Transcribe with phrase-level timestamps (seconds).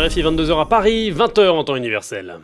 [0.00, 2.38] RFI 22h à Paris, 20h en temps universel.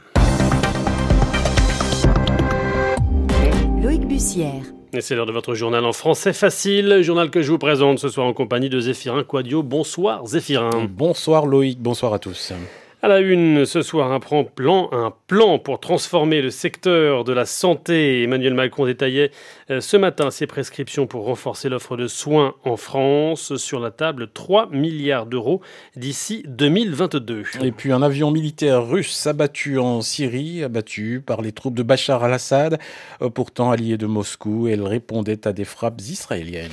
[3.83, 4.63] Loïc Bussière.
[4.93, 8.11] Et c'est l'heure de votre journal en français facile, journal que je vous présente ce
[8.11, 9.63] soir en compagnie de Zéphirin Quadio.
[9.63, 10.87] Bonsoir Zéphirin.
[10.87, 12.53] Bonsoir Loïc, bonsoir à tous.
[13.07, 17.47] À la une, ce soir, un plan, un plan pour transformer le secteur de la
[17.47, 18.25] santé.
[18.25, 19.31] Emmanuel Macron détaillait
[19.71, 23.55] euh, ce matin ses prescriptions pour renforcer l'offre de soins en France.
[23.59, 25.61] Sur la table, 3 milliards d'euros
[25.95, 27.45] d'ici 2022.
[27.63, 32.25] Et puis un avion militaire russe abattu en Syrie, abattu par les troupes de Bachar
[32.25, 32.81] al-Assad,
[33.23, 34.67] euh, pourtant allié de Moscou.
[34.67, 36.73] Elle répondait à des frappes israéliennes.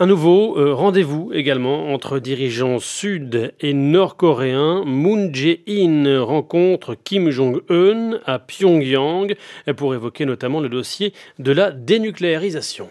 [0.00, 4.82] Un nouveau euh, rendez-vous également entre dirigeants sud et nord-coréens.
[4.84, 9.36] Moon Jae-in rencontre Kim Jong-un à Pyongyang
[9.76, 12.88] pour évoquer notamment le dossier de la dénucléarisation.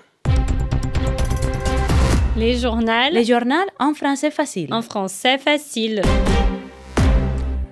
[2.37, 3.09] Les journaux.
[3.11, 4.73] Les journaux en français facile.
[4.73, 6.03] En français facile.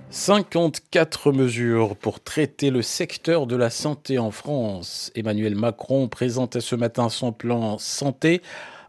[0.09, 5.09] 54 mesures pour traiter le secteur de la santé en France.
[5.15, 8.41] Emmanuel Macron présentait ce matin son plan santé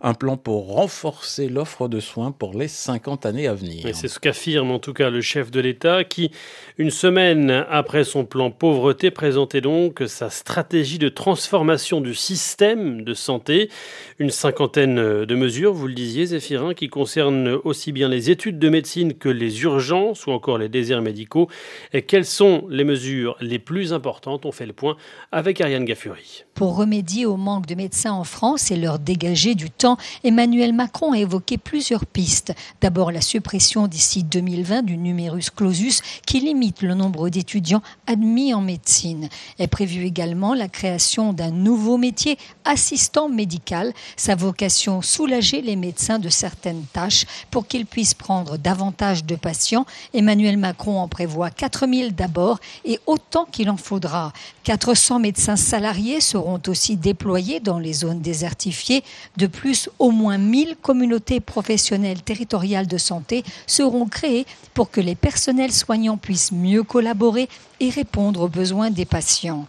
[0.03, 3.86] un plan pour renforcer l'offre de soins pour les 50 années à venir.
[3.95, 6.33] C'est ce qu'affirme en tout cas le chef de l'État qui,
[6.77, 13.14] une semaine après son plan pauvreté, présentait donc sa stratégie de transformation du système de
[13.14, 13.70] santé.
[14.19, 18.69] Une cinquantaine de mesures, vous le disiez, Zéphirin, qui concernent aussi bien les études de
[18.69, 21.48] médecine que les urgences ou encore les déserts médicaux.
[21.92, 24.47] Et quelles sont les mesures les plus importantes?
[24.47, 24.97] On fait le point
[25.30, 26.45] avec Ariane Gaffuri.
[26.55, 29.92] Pour remédier au manque de médecins en France et leur dégager du temps,
[30.25, 32.53] Emmanuel Macron a évoqué plusieurs pistes.
[32.81, 38.61] D'abord la suppression d'ici 2020 du numerus clausus qui limite le nombre d'étudiants admis en
[38.61, 39.29] médecine.
[39.59, 43.93] Est prévue également la création d'un nouveau métier, assistant médical.
[44.17, 49.87] Sa vocation, soulager les médecins de certaines tâches pour qu'ils puissent prendre davantage de patients.
[50.15, 54.33] Emmanuel Macron en prévoit 4000 d'abord et autant qu'il en faudra.
[54.64, 59.02] 400 médecins salariés seront aussi déployés dans les zones désertifiées.
[59.36, 65.15] De plus, au moins 1000 communautés professionnelles territoriales de santé seront créées pour que les
[65.15, 67.48] personnels soignants puissent mieux collaborer
[67.81, 69.67] et répondre aux besoins des patients.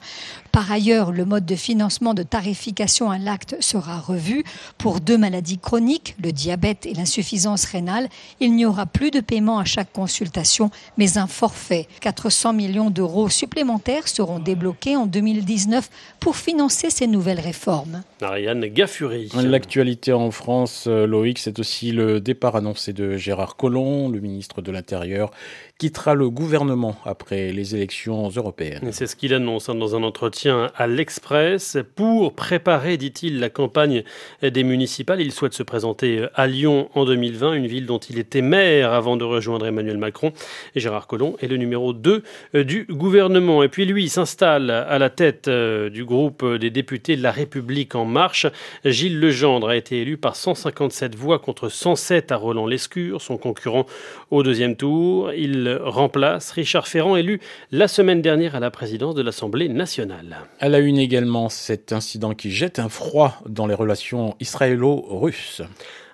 [0.53, 4.43] Par ailleurs, le mode de financement de tarification à l'acte sera revu.
[4.77, 8.07] Pour deux maladies chroniques, le diabète et l'insuffisance rénale,
[8.39, 11.87] il n'y aura plus de paiement à chaque consultation, mais un forfait.
[12.01, 18.03] 400 millions d'euros supplémentaires seront débloqués en 2019 pour financer ces nouvelles réformes.
[18.21, 19.31] Ariane Gaffuri.
[19.35, 24.61] L'actualité en France, euh, Loïc, c'est aussi le départ annoncé de Gérard Collomb, le ministre
[24.61, 25.31] de l'Intérieur,
[25.79, 28.89] quittera le gouvernement après les élections européennes.
[28.91, 31.77] C'est ce qu'il annonce hein, dans un entretien à l'Express.
[31.95, 34.03] Pour préparer, dit-il, la campagne
[34.41, 38.41] des municipales, il souhaite se présenter à Lyon en 2020, une ville dont il était
[38.41, 40.33] maire avant de rejoindre Emmanuel Macron.
[40.75, 42.23] Et Gérard Collomb est le numéro 2
[42.55, 43.63] euh, du gouvernement.
[43.63, 47.95] Et puis lui s'installe à la tête euh, du groupe des députés de la République
[47.95, 48.47] en marche.
[48.85, 53.85] Gilles Legendre a été élu par 157 voix contre 107 à Roland-Lescure, son concurrent
[54.31, 55.31] au deuxième tour.
[55.33, 57.39] Il remplace Richard Ferrand, élu
[57.71, 60.32] la semaine dernière à la présidence de l'Assemblée nationale.
[60.59, 65.61] À la une également, cet incident qui jette un froid dans les relations israélo-russes.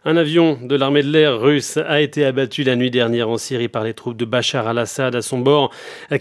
[0.05, 3.67] Un avion de l'armée de l'air russe a été abattu la nuit dernière en Syrie
[3.67, 5.13] par les troupes de Bachar al-Assad.
[5.13, 5.73] À son bord,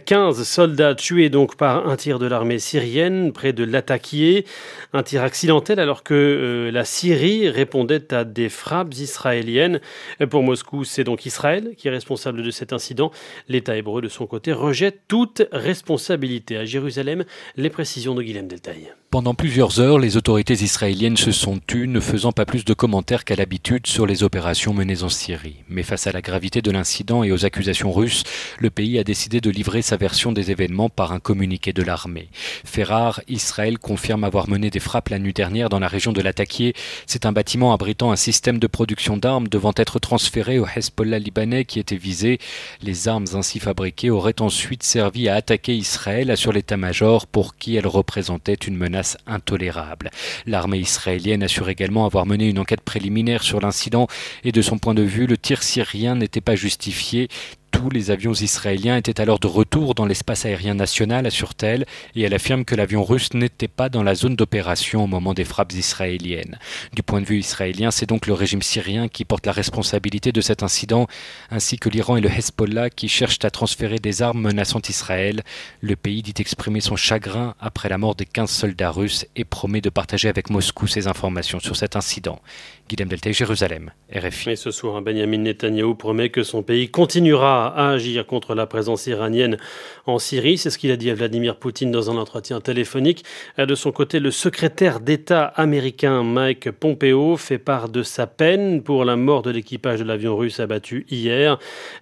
[0.05, 4.47] 15 soldats tués donc par un tir de l'armée syrienne près de Latakié.
[4.93, 9.81] Un tir accidentel alors que euh, la Syrie répondait à des frappes israéliennes.
[10.29, 13.13] Pour Moscou, c'est donc Israël qui est responsable de cet incident.
[13.49, 16.57] L'État hébreu, de son côté, rejette toute responsabilité.
[16.57, 17.25] À Jérusalem,
[17.57, 18.93] les précisions de Guilhem Deltaï.
[19.11, 23.25] Pendant plusieurs heures, les autorités israéliennes se sont tues, ne faisant pas plus de commentaires
[23.25, 25.65] qu'à l'habitude sur les opérations menées en Syrie.
[25.71, 28.25] Mais face à la gravité de l'incident et aux accusations russes,
[28.59, 32.29] le pays a décidé de livrer sa version des événements par un communiqué de l'armée.
[32.67, 36.75] Ferrar, Israël confirme avoir mené des frappes la nuit dernière dans la région de Latakié.
[37.07, 41.65] C'est un bâtiment abritant un système de production d'armes devant être transféré au Hezbollah libanais
[41.65, 42.39] qui était visé.
[42.83, 47.87] Les armes ainsi fabriquées auraient ensuite servi à attaquer Israël, assure l'état-major pour qui elles
[47.87, 50.11] représentaient une menace intolérable.
[50.47, 54.07] L'armée israélienne assure également avoir mené une enquête préliminaire sur l'incident
[54.45, 57.29] et de son point de vue, le tir syrien n'était pas justifié
[57.71, 62.35] tous les avions israéliens étaient alors de retour dans l'espace aérien national, assure-t-elle, et elle
[62.35, 66.59] affirme que l'avion russe n'était pas dans la zone d'opération au moment des frappes israéliennes.
[66.95, 70.41] Du point de vue israélien, c'est donc le régime syrien qui porte la responsabilité de
[70.41, 71.07] cet incident,
[71.51, 75.43] ainsi que l'Iran et le Hezbollah qui cherchent à transférer des armes menaçant Israël.
[75.81, 79.81] Le pays dit exprimer son chagrin après la mort des 15 soldats russes et promet
[79.81, 82.41] de partager avec Moscou ses informations sur cet incident.
[82.89, 84.51] Guillaume Delta, Jérusalem, RFI.
[84.51, 89.07] Et ce soir, Benjamin Netanyahu promet que son pays continuera à agir contre la présence
[89.07, 89.59] iranienne
[90.07, 90.57] en Syrie.
[90.57, 93.25] C'est ce qu'il a dit à Vladimir Poutine dans un entretien téléphonique.
[93.59, 99.05] De son côté, le secrétaire d'État américain Mike Pompeo fait part de sa peine pour
[99.05, 101.59] la mort de l'équipage de l'avion russe abattu hier.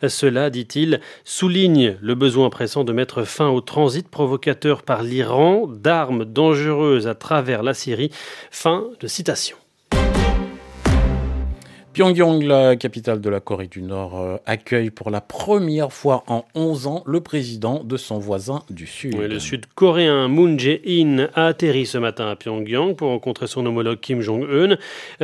[0.06, 6.24] Cela, dit-il, souligne le besoin pressant de mettre fin au transit provocateur par l'Iran d'armes
[6.24, 8.12] dangereuses à travers la Syrie.
[8.52, 9.56] Fin de citation.
[11.96, 16.44] Pyongyang, la capitale de la Corée du Nord, euh, accueille pour la première fois en
[16.54, 19.16] 11 ans le président de son voisin du Sud.
[19.16, 24.20] le Sud-Coréen Moon Jae-in a atterri ce matin à Pyongyang pour rencontrer son homologue Kim
[24.20, 24.76] Jong-un.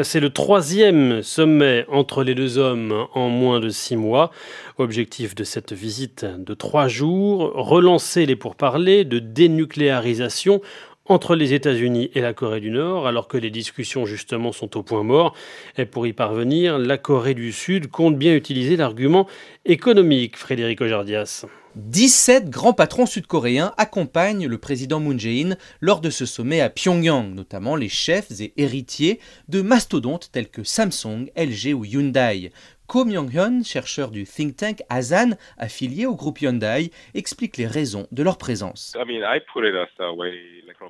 [0.02, 4.30] C'est le troisième sommet entre les deux hommes en moins de six mois.
[4.78, 10.62] Objectif de cette visite de trois jours, relancer les pourparlers de dénucléarisation
[11.06, 14.82] entre les États-Unis et la Corée du Nord, alors que les discussions justement sont au
[14.82, 15.34] point mort.
[15.76, 19.26] Et pour y parvenir, la Corée du Sud compte bien utiliser l'argument
[19.64, 21.46] économique, Frédéric Ojardias.
[21.75, 27.34] 17 grands patrons sud-coréens accompagnent le président Moon Jae-in lors de ce sommet à Pyongyang,
[27.34, 32.52] notamment les chefs et héritiers de mastodontes tels que Samsung, LG ou Hyundai.
[32.92, 38.22] Ko Myung-hyun, chercheur du think tank Azan, affilié au groupe Hyundai, explique les raisons de
[38.22, 38.94] leur présence.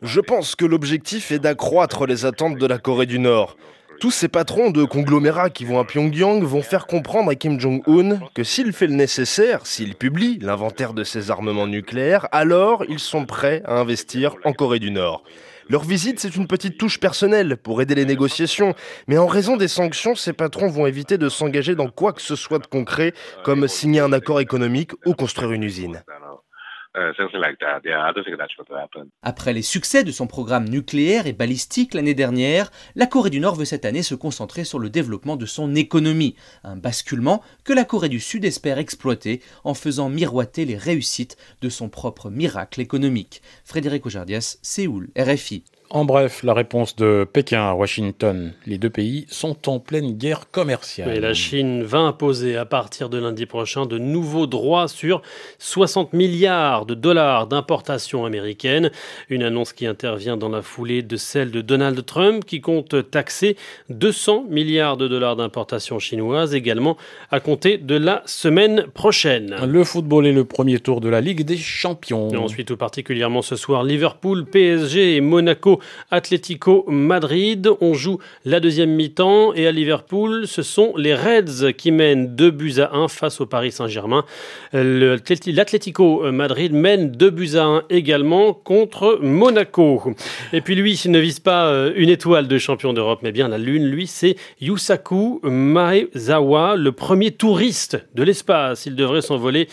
[0.02, 3.56] Je pense que l'objectif est d'accroître les attentes de la Corée du Nord.
[4.00, 8.18] Tous ces patrons de conglomérats qui vont à Pyongyang vont faire comprendre à Kim Jong-un
[8.34, 13.26] que s'il fait le nécessaire, s'il publie l'inventaire de ses armements nucléaires, alors ils sont
[13.26, 15.22] prêts à investir en Corée du Nord.
[15.68, 18.74] Leur visite, c'est une petite touche personnelle pour aider les négociations,
[19.06, 22.36] mais en raison des sanctions, ces patrons vont éviter de s'engager dans quoi que ce
[22.36, 23.14] soit de concret,
[23.44, 26.02] comme signer un accord économique ou construire une usine.
[26.94, 27.12] Euh,
[29.22, 33.54] Après les succès de son programme nucléaire et balistique l'année dernière, la Corée du Nord
[33.54, 37.86] veut cette année se concentrer sur le développement de son économie, un basculement que la
[37.86, 43.40] Corée du Sud espère exploiter en faisant miroiter les réussites de son propre miracle économique.
[43.64, 45.64] Frédéric Ojardias, Séoul, RFI.
[45.94, 48.54] En bref, la réponse de Pékin à Washington.
[48.64, 51.14] Les deux pays sont en pleine guerre commerciale.
[51.14, 55.20] Et la Chine va imposer à partir de lundi prochain de nouveaux droits sur
[55.58, 58.90] 60 milliards de dollars d'importation américaine.
[59.28, 63.58] Une annonce qui intervient dans la foulée de celle de Donald Trump qui compte taxer
[63.90, 66.96] 200 milliards de dollars d'importation chinoise également
[67.30, 69.56] à compter de la semaine prochaine.
[69.66, 72.30] Le football est le premier tour de la Ligue des Champions.
[72.30, 75.80] Et ensuite, tout particulièrement ce soir, Liverpool, PSG et Monaco
[76.10, 77.68] Atlético Madrid.
[77.80, 82.50] On joue la deuxième mi-temps et à Liverpool, ce sont les Reds qui mènent 2
[82.50, 84.24] buts à 1 face au Paris Saint-Germain.
[84.72, 90.02] L'Atlético Madrid mène 2 buts à 1 également contre Monaco.
[90.52, 93.48] Et puis lui, il ne vise pas euh, une étoile de champion d'Europe, mais bien
[93.48, 93.86] la lune.
[93.86, 98.86] Lui, c'est Yusaku Maezawa, le premier touriste de l'espace.
[98.86, 99.68] Il devrait s'envoler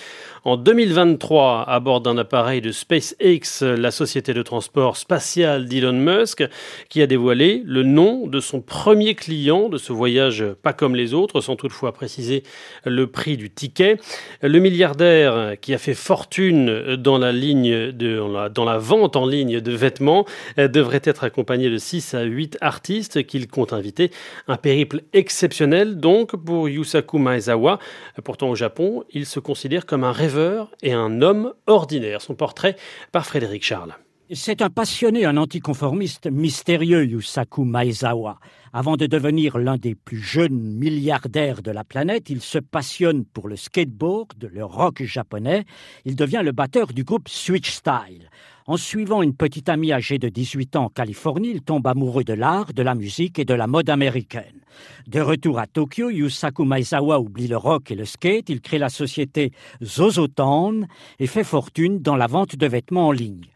[0.49, 6.43] en 2023 à bord d'un appareil de SpaceX, la société de transport spatial d'Elon Musk,
[6.89, 11.13] qui a dévoilé le nom de son premier client de ce voyage pas comme les
[11.13, 12.41] autres, sans toutefois préciser
[12.83, 13.97] le prix du ticket.
[14.41, 19.61] Le milliardaire qui a fait fortune dans la ligne de, dans la vente en ligne
[19.61, 20.25] de vêtements
[20.57, 24.09] devrait être accompagné de 6 à 8 artistes qu'il compte inviter.
[24.47, 27.77] Un périple exceptionnel donc pour Yusaku Maezawa.
[28.23, 30.38] Pourtant au Japon, il se considère comme un rêveur
[30.81, 32.21] et un homme ordinaire.
[32.21, 32.75] Son portrait
[33.11, 33.95] par Frédéric Charles.
[34.31, 38.37] C'est un passionné, un anticonformiste mystérieux, Yusaku Maezawa.
[38.73, 43.47] Avant de devenir l'un des plus jeunes milliardaires de la planète, il se passionne pour
[43.47, 45.65] le skateboard, le rock japonais.
[46.05, 48.29] Il devient le batteur du groupe Switch Style.
[48.69, 52.33] En suivant une petite amie âgée de 18 ans en Californie, il tombe amoureux de
[52.33, 54.61] l'art, de la musique et de la mode américaine.
[55.07, 58.47] De retour à Tokyo, Yusaku Maezawa oublie le rock et le skate.
[58.49, 63.47] Il crée la société Zozotown et fait fortune dans la vente de vêtements en ligne.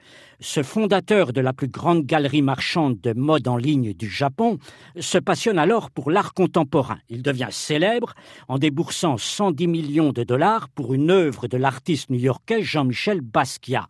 [0.46, 4.60] Ce fondateur de la plus grande galerie marchande de mode en ligne du Japon
[5.00, 7.00] se passionne alors pour l'art contemporain.
[7.08, 8.14] Il devient célèbre
[8.50, 13.88] en déboursant 110 millions de dollars pour une œuvre de l'artiste new-yorkais Jean-Michel Basquiat.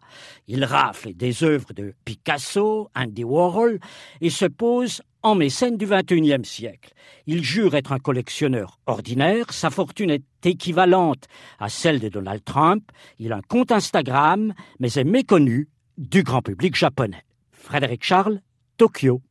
[0.48, 3.80] Il rafle des œuvres de Picasso, Andy Warhol
[4.22, 6.94] et se pose en mécène du XXIe siècle.
[7.26, 11.26] Il jure être un collectionneur ordinaire, sa fortune est équivalente
[11.60, 12.84] à celle de Donald Trump,
[13.18, 17.24] il a un compte Instagram, mais est méconnu du grand public japonais.
[17.52, 18.40] Frédéric Charles,
[18.78, 19.22] Tokyo.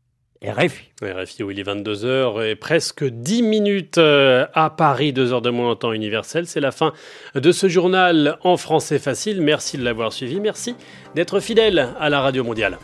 [0.45, 0.91] RFI.
[1.01, 5.51] RFI où il est 22h et presque 10 minutes euh, à Paris, 2 heures de
[5.51, 6.49] moins en temps universel.
[6.49, 6.93] C'est la fin
[7.37, 9.41] de ce journal en français facile.
[9.41, 10.41] Merci de l'avoir suivi.
[10.41, 10.75] Merci
[11.15, 12.79] d'être fidèle à la Radio Mondiale.